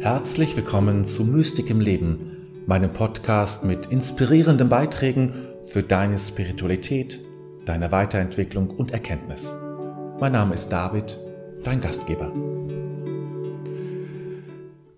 Herzlich 0.00 0.56
willkommen 0.56 1.04
zu 1.04 1.24
Mystik 1.24 1.68
im 1.68 1.78
Leben, 1.78 2.64
meinem 2.66 2.90
Podcast 2.90 3.64
mit 3.64 3.84
inspirierenden 3.88 4.70
Beiträgen 4.70 5.34
für 5.68 5.82
deine 5.82 6.18
Spiritualität, 6.18 7.20
deine 7.66 7.92
Weiterentwicklung 7.92 8.70
und 8.70 8.92
Erkenntnis. 8.92 9.54
Mein 10.18 10.32
Name 10.32 10.54
ist 10.54 10.70
David, 10.70 11.20
dein 11.64 11.82
Gastgeber. 11.82 12.32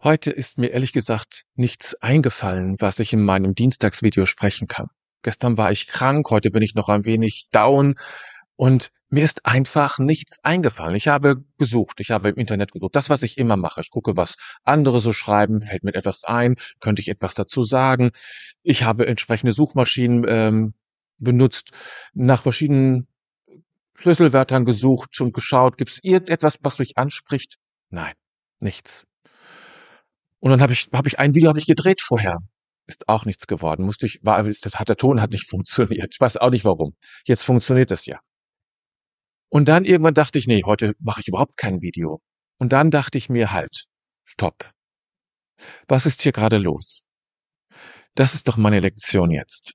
Heute 0.04 0.30
ist 0.30 0.58
mir 0.58 0.68
ehrlich 0.68 0.92
gesagt 0.92 1.46
nichts 1.56 1.96
eingefallen, 2.00 2.76
was 2.78 3.00
ich 3.00 3.12
in 3.12 3.24
meinem 3.24 3.56
Dienstagsvideo 3.56 4.24
sprechen 4.24 4.68
kann. 4.68 4.86
Gestern 5.22 5.56
war 5.56 5.72
ich 5.72 5.88
krank, 5.88 6.30
heute 6.30 6.52
bin 6.52 6.62
ich 6.62 6.76
noch 6.76 6.88
ein 6.88 7.04
wenig 7.04 7.48
down 7.50 7.96
und 8.62 8.92
mir 9.08 9.24
ist 9.24 9.44
einfach 9.44 9.98
nichts 9.98 10.38
eingefallen. 10.44 10.94
Ich 10.94 11.08
habe 11.08 11.44
gesucht, 11.58 11.98
ich 11.98 12.12
habe 12.12 12.28
im 12.28 12.36
Internet 12.36 12.70
gesucht. 12.70 12.94
Das, 12.94 13.10
was 13.10 13.24
ich 13.24 13.36
immer 13.36 13.56
mache. 13.56 13.80
Ich 13.80 13.90
gucke, 13.90 14.16
was 14.16 14.36
andere 14.62 15.00
so 15.00 15.12
schreiben, 15.12 15.62
hält 15.62 15.82
mir 15.82 15.96
etwas 15.96 16.22
ein, 16.22 16.54
könnte 16.78 17.02
ich 17.02 17.08
etwas 17.08 17.34
dazu 17.34 17.64
sagen. 17.64 18.12
Ich 18.62 18.84
habe 18.84 19.08
entsprechende 19.08 19.50
Suchmaschinen 19.50 20.24
ähm, 20.28 20.74
benutzt, 21.18 21.72
nach 22.14 22.44
verschiedenen 22.44 23.08
Schlüsselwörtern 23.96 24.64
gesucht 24.64 25.20
und 25.20 25.34
geschaut, 25.34 25.76
gibt 25.76 25.90
es 25.90 25.98
irgendetwas, 26.04 26.60
was 26.62 26.78
mich 26.78 26.96
anspricht? 26.96 27.56
Nein, 27.90 28.14
nichts. 28.60 29.06
Und 30.38 30.52
dann 30.52 30.60
habe 30.60 30.72
ich, 30.72 30.88
hab 30.92 31.08
ich 31.08 31.18
ein 31.18 31.34
Video 31.34 31.50
hab 31.50 31.58
ich 31.58 31.66
gedreht 31.66 32.00
vorher. 32.00 32.38
Ist 32.86 33.08
auch 33.08 33.24
nichts 33.24 33.48
geworden. 33.48 33.84
Musste 33.84 34.06
ich, 34.06 34.20
war, 34.22 34.44
hat 34.44 34.88
der 34.88 34.96
Ton 34.96 35.20
hat 35.20 35.32
nicht 35.32 35.48
funktioniert. 35.50 36.10
Ich 36.14 36.20
weiß 36.20 36.36
auch 36.36 36.50
nicht 36.50 36.64
warum. 36.64 36.94
Jetzt 37.24 37.42
funktioniert 37.42 37.90
es 37.90 38.06
ja. 38.06 38.20
Und 39.52 39.68
dann 39.68 39.84
irgendwann 39.84 40.14
dachte 40.14 40.38
ich, 40.38 40.46
nee, 40.46 40.62
heute 40.64 40.94
mache 40.98 41.20
ich 41.20 41.28
überhaupt 41.28 41.58
kein 41.58 41.82
Video. 41.82 42.22
Und 42.58 42.72
dann 42.72 42.90
dachte 42.90 43.18
ich 43.18 43.28
mir 43.28 43.52
halt, 43.52 43.84
stopp. 44.24 44.70
Was 45.86 46.06
ist 46.06 46.22
hier 46.22 46.32
gerade 46.32 46.56
los? 46.56 47.02
Das 48.14 48.32
ist 48.32 48.48
doch 48.48 48.56
meine 48.56 48.80
Lektion 48.80 49.30
jetzt. 49.30 49.74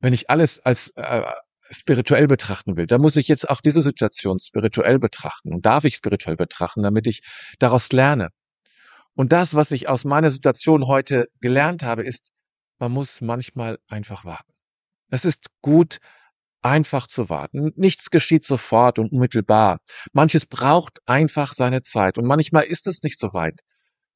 Wenn 0.00 0.14
ich 0.14 0.30
alles 0.30 0.58
als 0.58 0.90
äh, 0.96 1.22
spirituell 1.70 2.28
betrachten 2.28 2.78
will, 2.78 2.86
dann 2.86 3.02
muss 3.02 3.16
ich 3.16 3.28
jetzt 3.28 3.50
auch 3.50 3.60
diese 3.60 3.82
Situation 3.82 4.38
spirituell 4.38 4.98
betrachten 4.98 5.52
und 5.52 5.66
darf 5.66 5.84
ich 5.84 5.94
spirituell 5.94 6.36
betrachten, 6.36 6.82
damit 6.82 7.06
ich 7.06 7.20
daraus 7.58 7.92
lerne. 7.92 8.30
Und 9.12 9.32
das, 9.32 9.54
was 9.54 9.70
ich 9.70 9.90
aus 9.90 10.04
meiner 10.04 10.30
Situation 10.30 10.86
heute 10.86 11.26
gelernt 11.42 11.82
habe, 11.82 12.04
ist, 12.04 12.30
man 12.78 12.90
muss 12.90 13.20
manchmal 13.20 13.78
einfach 13.86 14.24
warten. 14.24 14.54
Es 15.10 15.26
ist 15.26 15.48
gut, 15.60 15.98
einfach 16.62 17.06
zu 17.06 17.28
warten. 17.28 17.72
Nichts 17.76 18.10
geschieht 18.10 18.44
sofort 18.44 18.98
und 18.98 19.12
unmittelbar. 19.12 19.78
Manches 20.12 20.46
braucht 20.46 20.98
einfach 21.06 21.52
seine 21.52 21.82
Zeit 21.82 22.18
und 22.18 22.26
manchmal 22.26 22.64
ist 22.64 22.86
es 22.86 23.02
nicht 23.02 23.18
so 23.18 23.32
weit. 23.34 23.60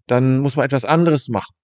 Dann 0.07 0.41
muss 0.41 0.57
man 0.57 0.65
etwas 0.65 0.85
anderes 0.85 1.29
machen. 1.29 1.55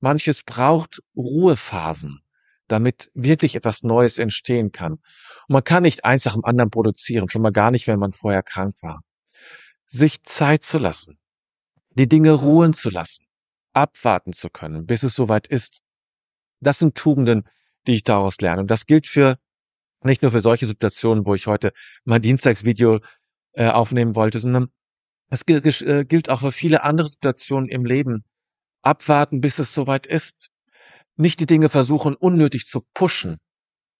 Manches 0.00 0.42
braucht 0.42 1.00
Ruhephasen, 1.16 2.20
damit 2.68 3.10
wirklich 3.14 3.54
etwas 3.54 3.82
Neues 3.82 4.18
entstehen 4.18 4.72
kann. 4.72 4.92
Und 4.92 5.02
man 5.48 5.64
kann 5.64 5.84
nicht 5.84 6.04
eins 6.04 6.24
nach 6.24 6.34
dem 6.34 6.44
anderen 6.44 6.70
produzieren, 6.70 7.28
schon 7.28 7.42
mal 7.42 7.52
gar 7.52 7.70
nicht, 7.70 7.86
wenn 7.86 7.98
man 7.98 8.12
vorher 8.12 8.42
krank 8.42 8.76
war. 8.82 9.00
Sich 9.86 10.22
Zeit 10.24 10.64
zu 10.64 10.78
lassen, 10.78 11.18
die 11.90 12.08
Dinge 12.08 12.32
ruhen 12.32 12.74
zu 12.74 12.90
lassen, 12.90 13.24
abwarten 13.72 14.32
zu 14.32 14.50
können, 14.50 14.84
bis 14.84 15.02
es 15.02 15.14
soweit 15.14 15.46
ist. 15.46 15.80
Das 16.60 16.78
sind 16.78 16.94
Tugenden, 16.94 17.48
die 17.86 17.94
ich 17.94 18.04
daraus 18.04 18.40
lerne. 18.40 18.62
Und 18.62 18.70
das 18.70 18.86
gilt 18.86 19.06
für 19.06 19.38
nicht 20.02 20.22
nur 20.22 20.32
für 20.32 20.40
solche 20.40 20.66
Situationen, 20.66 21.26
wo 21.26 21.34
ich 21.34 21.46
heute 21.46 21.72
mein 22.04 22.22
Dienstagsvideo 22.22 23.00
äh, 23.52 23.68
aufnehmen 23.68 24.14
wollte, 24.14 24.38
sondern 24.38 24.68
es 25.28 25.42
äh, 25.48 26.04
gilt 26.04 26.30
auch 26.30 26.40
für 26.40 26.52
viele 26.52 26.82
andere 26.84 27.08
Situationen 27.08 27.68
im 27.68 27.84
Leben. 27.84 28.24
Abwarten, 28.82 29.40
bis 29.40 29.58
es 29.58 29.74
soweit 29.74 30.06
ist. 30.06 30.50
Nicht 31.16 31.40
die 31.40 31.46
Dinge 31.46 31.68
versuchen, 31.68 32.14
unnötig 32.14 32.66
zu 32.66 32.82
pushen. 32.94 33.38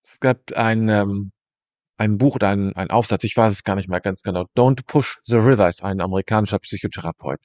Es 0.04 0.20
gab 0.20 0.52
ein, 0.52 0.88
ähm, 0.88 1.32
ein 1.96 2.18
Buch 2.18 2.36
oder 2.36 2.50
ein, 2.50 2.76
ein 2.76 2.90
Aufsatz, 2.90 3.24
ich 3.24 3.36
weiß 3.36 3.52
es 3.52 3.64
gar 3.64 3.74
nicht 3.74 3.88
mehr 3.88 4.00
ganz 4.00 4.22
genau. 4.22 4.44
Don't 4.56 4.84
Push 4.86 5.18
the 5.24 5.36
River 5.36 5.68
ist 5.68 5.82
ein 5.82 6.00
amerikanischer 6.00 6.58
Psychotherapeut 6.58 7.40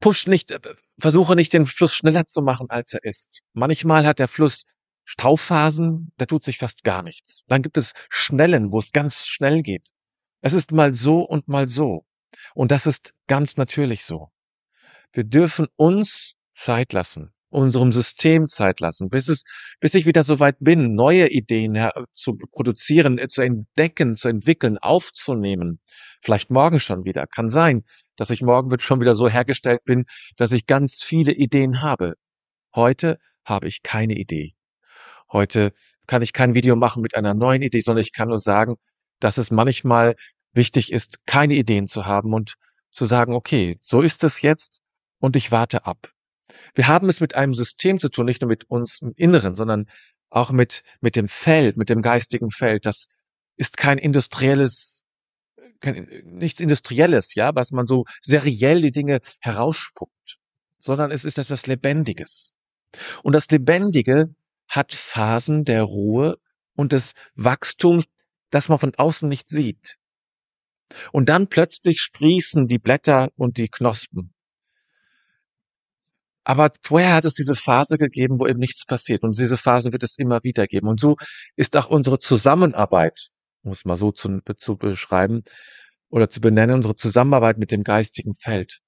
push 0.00 0.26
nicht, 0.26 0.50
äh, 0.50 0.58
versuche 0.98 1.36
nicht 1.36 1.52
den 1.52 1.66
Fluss 1.66 1.94
schneller 1.94 2.26
zu 2.26 2.42
machen, 2.42 2.68
als 2.70 2.94
er 2.94 3.04
ist. 3.04 3.42
Manchmal 3.52 4.06
hat 4.06 4.18
der 4.18 4.28
Fluss 4.28 4.64
Stauphasen, 5.10 6.12
da 6.18 6.26
tut 6.26 6.44
sich 6.44 6.58
fast 6.58 6.84
gar 6.84 7.02
nichts. 7.02 7.42
Dann 7.48 7.62
gibt 7.62 7.76
es 7.76 7.94
Schnellen, 8.10 8.70
wo 8.70 8.78
es 8.78 8.92
ganz 8.92 9.26
schnell 9.26 9.60
geht. 9.62 9.88
Es 10.40 10.52
ist 10.52 10.70
mal 10.70 10.94
so 10.94 11.22
und 11.22 11.48
mal 11.48 11.68
so. 11.68 12.04
Und 12.54 12.70
das 12.70 12.86
ist 12.86 13.12
ganz 13.26 13.56
natürlich 13.56 14.04
so. 14.04 14.30
Wir 15.12 15.24
dürfen 15.24 15.66
uns 15.74 16.36
Zeit 16.52 16.92
lassen, 16.92 17.32
unserem 17.48 17.90
System 17.90 18.46
Zeit 18.46 18.78
lassen, 18.78 19.08
bis 19.08 19.26
es, 19.26 19.42
bis 19.80 19.94
ich 19.94 20.06
wieder 20.06 20.22
so 20.22 20.38
weit 20.38 20.58
bin, 20.60 20.94
neue 20.94 21.28
Ideen 21.28 21.90
zu 22.14 22.36
produzieren, 22.52 23.18
äh, 23.18 23.26
zu 23.26 23.42
entdecken, 23.42 24.14
zu 24.14 24.28
entwickeln, 24.28 24.78
aufzunehmen. 24.78 25.80
Vielleicht 26.20 26.52
morgen 26.52 26.78
schon 26.78 27.04
wieder. 27.04 27.26
Kann 27.26 27.48
sein, 27.48 27.82
dass 28.14 28.30
ich 28.30 28.42
morgen 28.42 28.70
schon 28.78 29.00
wieder 29.00 29.16
so 29.16 29.28
hergestellt 29.28 29.82
bin, 29.84 30.04
dass 30.36 30.52
ich 30.52 30.66
ganz 30.66 31.02
viele 31.02 31.32
Ideen 31.32 31.82
habe. 31.82 32.14
Heute 32.76 33.18
habe 33.44 33.66
ich 33.66 33.82
keine 33.82 34.14
Idee. 34.14 34.54
Heute 35.32 35.72
kann 36.06 36.22
ich 36.22 36.32
kein 36.32 36.54
Video 36.54 36.76
machen 36.76 37.02
mit 37.02 37.14
einer 37.14 37.34
neuen 37.34 37.62
Idee, 37.62 37.80
sondern 37.80 38.02
ich 38.02 38.12
kann 38.12 38.28
nur 38.28 38.38
sagen, 38.38 38.76
dass 39.20 39.38
es 39.38 39.50
manchmal 39.50 40.16
wichtig 40.52 40.92
ist, 40.92 41.26
keine 41.26 41.54
Ideen 41.54 41.86
zu 41.86 42.06
haben 42.06 42.32
und 42.32 42.54
zu 42.90 43.04
sagen, 43.04 43.34
okay, 43.34 43.78
so 43.80 44.00
ist 44.02 44.24
es 44.24 44.42
jetzt 44.42 44.80
und 45.18 45.36
ich 45.36 45.52
warte 45.52 45.86
ab. 45.86 46.12
Wir 46.74 46.88
haben 46.88 47.08
es 47.08 47.20
mit 47.20 47.36
einem 47.36 47.54
System 47.54 48.00
zu 48.00 48.08
tun, 48.08 48.26
nicht 48.26 48.40
nur 48.40 48.48
mit 48.48 48.64
uns 48.68 49.00
im 49.00 49.12
Inneren, 49.14 49.54
sondern 49.54 49.86
auch 50.30 50.50
mit, 50.50 50.82
mit 51.00 51.14
dem 51.14 51.28
Feld, 51.28 51.76
mit 51.76 51.90
dem 51.90 52.02
geistigen 52.02 52.50
Feld. 52.50 52.86
Das 52.86 53.08
ist 53.56 53.76
kein 53.76 53.98
industrielles 53.98 55.04
kein, 55.80 56.06
nichts 56.24 56.60
Industrielles, 56.60 57.34
ja, 57.34 57.54
was 57.54 57.72
man 57.72 57.86
so 57.86 58.04
seriell 58.20 58.82
die 58.82 58.92
Dinge 58.92 59.20
herausspuckt, 59.40 60.38
sondern 60.78 61.10
es 61.10 61.24
ist 61.24 61.38
etwas 61.38 61.66
Lebendiges. 61.66 62.54
Und 63.22 63.32
das 63.32 63.50
Lebendige 63.50 64.34
hat 64.70 64.94
Phasen 64.94 65.64
der 65.64 65.82
Ruhe 65.82 66.38
und 66.74 66.92
des 66.92 67.12
Wachstums, 67.34 68.06
das 68.50 68.68
man 68.68 68.78
von 68.78 68.94
außen 68.94 69.28
nicht 69.28 69.48
sieht. 69.48 69.96
Und 71.12 71.28
dann 71.28 71.48
plötzlich 71.48 72.00
sprießen 72.00 72.66
die 72.66 72.78
Blätter 72.78 73.28
und 73.36 73.58
die 73.58 73.68
Knospen. 73.68 74.32
Aber 76.44 76.72
vorher 76.82 77.14
hat 77.14 77.26
es 77.26 77.34
diese 77.34 77.54
Phase 77.54 77.98
gegeben, 77.98 78.40
wo 78.40 78.46
eben 78.46 78.58
nichts 78.58 78.86
passiert. 78.86 79.22
Und 79.22 79.38
diese 79.38 79.58
Phase 79.58 79.92
wird 79.92 80.02
es 80.02 80.18
immer 80.18 80.42
wieder 80.42 80.66
geben. 80.66 80.88
Und 80.88 80.98
so 80.98 81.16
ist 81.54 81.76
auch 81.76 81.90
unsere 81.90 82.18
Zusammenarbeit 82.18 83.30
um 83.62 83.72
es 83.72 83.84
mal 83.84 83.96
so 83.96 84.12
zu, 84.12 84.40
zu 84.56 84.76
beschreiben 84.76 85.42
oder 86.08 86.28
zu 86.28 86.40
benennen, 86.40 86.76
unsere 86.76 86.96
Zusammenarbeit 86.96 87.58
mit 87.58 87.70
dem 87.70 87.84
geistigen 87.84 88.34
Feld. 88.34 88.80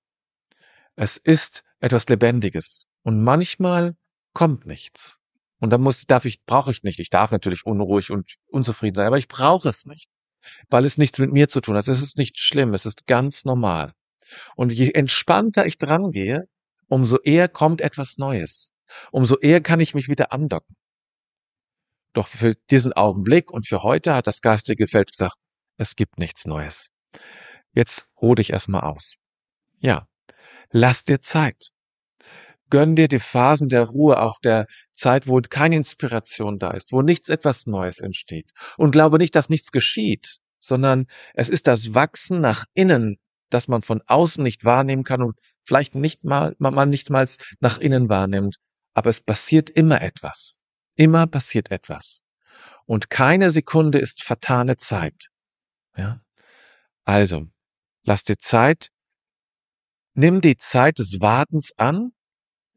Es 0.96 1.16
ist 1.16 1.64
etwas 1.80 2.08
Lebendiges 2.08 2.86
und 3.02 3.22
manchmal 3.22 3.96
kommt 4.34 4.66
nichts. 4.66 5.18
Und 5.62 5.70
dann 5.70 5.80
muss, 5.80 6.06
darf 6.06 6.24
ich, 6.24 6.44
brauche 6.44 6.72
ich 6.72 6.82
nicht. 6.82 6.98
Ich 6.98 7.08
darf 7.08 7.30
natürlich 7.30 7.64
unruhig 7.64 8.10
und 8.10 8.34
unzufrieden 8.48 8.96
sein, 8.96 9.06
aber 9.06 9.18
ich 9.18 9.28
brauche 9.28 9.68
es 9.68 9.86
nicht, 9.86 10.08
weil 10.68 10.84
es 10.84 10.98
nichts 10.98 11.20
mit 11.20 11.30
mir 11.30 11.48
zu 11.48 11.60
tun 11.60 11.76
hat. 11.76 11.86
Es 11.86 12.02
ist 12.02 12.18
nicht 12.18 12.40
schlimm, 12.40 12.74
es 12.74 12.84
ist 12.84 13.06
ganz 13.06 13.44
normal. 13.44 13.92
Und 14.56 14.72
je 14.72 14.90
entspannter 14.90 15.64
ich 15.64 15.78
dran 15.78 16.10
gehe, 16.10 16.48
umso 16.88 17.16
eher 17.18 17.48
kommt 17.48 17.80
etwas 17.80 18.18
Neues. 18.18 18.72
Umso 19.12 19.38
eher 19.38 19.60
kann 19.60 19.78
ich 19.78 19.94
mich 19.94 20.08
wieder 20.08 20.32
andocken. 20.32 20.74
Doch 22.12 22.26
für 22.26 22.54
diesen 22.68 22.92
Augenblick 22.92 23.52
und 23.52 23.68
für 23.68 23.84
heute 23.84 24.14
hat 24.14 24.26
das 24.26 24.40
geistige 24.40 24.88
Feld 24.88 25.12
gesagt, 25.12 25.36
es 25.76 25.94
gibt 25.94 26.18
nichts 26.18 26.44
Neues. 26.44 26.88
Jetzt 27.72 28.10
ruh 28.20 28.34
dich 28.34 28.50
erstmal 28.50 28.80
aus. 28.80 29.14
Ja, 29.78 30.08
lass 30.70 31.04
dir 31.04 31.20
Zeit. 31.20 31.68
Gönn 32.72 32.96
dir 32.96 33.06
die 33.06 33.18
Phasen 33.18 33.68
der 33.68 33.84
Ruhe, 33.84 34.18
auch 34.18 34.40
der 34.40 34.66
Zeit, 34.94 35.26
wo 35.26 35.38
keine 35.42 35.76
Inspiration 35.76 36.58
da 36.58 36.70
ist, 36.70 36.90
wo 36.90 37.02
nichts 37.02 37.28
etwas 37.28 37.66
Neues 37.66 38.00
entsteht. 38.00 38.50
Und 38.78 38.92
glaube 38.92 39.18
nicht, 39.18 39.36
dass 39.36 39.50
nichts 39.50 39.72
geschieht, 39.72 40.38
sondern 40.58 41.04
es 41.34 41.50
ist 41.50 41.66
das 41.66 41.92
Wachsen 41.92 42.40
nach 42.40 42.64
innen, 42.72 43.18
das 43.50 43.68
man 43.68 43.82
von 43.82 44.00
außen 44.06 44.42
nicht 44.42 44.64
wahrnehmen 44.64 45.04
kann 45.04 45.20
und 45.20 45.38
vielleicht 45.60 45.94
nicht 45.94 46.24
mal, 46.24 46.56
man 46.60 46.88
nicht 46.88 47.10
mal 47.10 47.28
nach 47.60 47.76
innen 47.76 48.08
wahrnimmt. 48.08 48.56
Aber 48.94 49.10
es 49.10 49.20
passiert 49.20 49.68
immer 49.68 50.00
etwas. 50.00 50.62
Immer 50.94 51.26
passiert 51.26 51.70
etwas. 51.70 52.22
Und 52.86 53.10
keine 53.10 53.50
Sekunde 53.50 53.98
ist 53.98 54.24
vertane 54.24 54.78
Zeit. 54.78 55.28
Ja? 55.94 56.22
Also, 57.04 57.48
lass 58.02 58.24
dir 58.24 58.38
Zeit, 58.38 58.88
nimm 60.14 60.40
die 60.40 60.56
Zeit 60.56 60.98
des 61.00 61.20
Wartens 61.20 61.72
an 61.76 62.12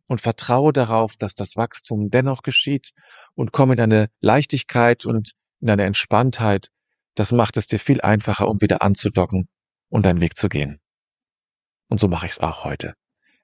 und 0.07 0.21
vertraue 0.21 0.73
darauf, 0.73 1.15
dass 1.17 1.35
das 1.35 1.55
Wachstum 1.55 2.09
dennoch 2.09 2.43
geschieht 2.43 2.91
und 3.33 3.51
komm 3.51 3.71
in 3.71 3.79
eine 3.79 4.09
Leichtigkeit 4.21 5.05
und 5.05 5.31
in 5.61 5.69
eine 5.69 5.83
Entspanntheit. 5.83 6.69
Das 7.15 7.31
macht 7.31 7.57
es 7.57 7.67
dir 7.67 7.79
viel 7.79 8.01
einfacher, 8.01 8.47
um 8.47 8.61
wieder 8.61 8.81
anzudocken 8.81 9.47
und 9.89 10.05
deinen 10.05 10.21
Weg 10.21 10.37
zu 10.37 10.49
gehen. 10.49 10.79
Und 11.87 11.99
so 11.99 12.07
mache 12.07 12.25
ich 12.25 12.33
es 12.33 12.39
auch 12.39 12.65
heute. 12.65 12.93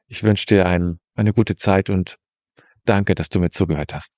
Ich 0.08 0.24
wünsche 0.24 0.46
dir 0.46 0.66
ein, 0.66 1.00
eine 1.16 1.34
gute 1.34 1.56
Zeit 1.56 1.90
und 1.90 2.18
danke, 2.86 3.16
dass 3.16 3.30
du 3.30 3.40
mir 3.40 3.50
zugehört 3.50 3.94
hast. 3.94 4.12